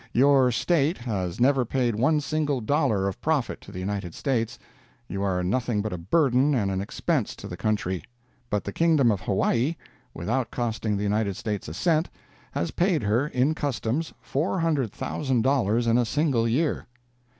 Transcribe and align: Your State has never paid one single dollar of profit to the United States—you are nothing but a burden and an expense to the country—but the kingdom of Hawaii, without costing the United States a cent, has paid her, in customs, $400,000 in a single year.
Your 0.13 0.51
State 0.51 0.97
has 0.97 1.39
never 1.39 1.63
paid 1.63 1.93
one 1.95 2.21
single 2.21 2.59
dollar 2.59 3.07
of 3.07 3.21
profit 3.21 3.61
to 3.61 3.71
the 3.71 3.77
United 3.77 4.15
States—you 4.15 5.21
are 5.21 5.43
nothing 5.43 5.83
but 5.83 5.93
a 5.93 5.97
burden 5.99 6.55
and 6.55 6.71
an 6.71 6.81
expense 6.81 7.35
to 7.35 7.47
the 7.47 7.55
country—but 7.55 8.63
the 8.63 8.73
kingdom 8.73 9.11
of 9.11 9.21
Hawaii, 9.21 9.75
without 10.11 10.49
costing 10.49 10.97
the 10.97 11.03
United 11.03 11.37
States 11.37 11.67
a 11.67 11.75
cent, 11.75 12.09
has 12.53 12.71
paid 12.71 13.03
her, 13.03 13.27
in 13.27 13.53
customs, 13.53 14.11
$400,000 14.25 15.87
in 15.87 15.97
a 15.99 16.05
single 16.05 16.47
year. 16.47 16.87